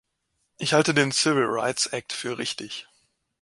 [0.57, 2.87] Ich halte den Civil Rights Act für richtig.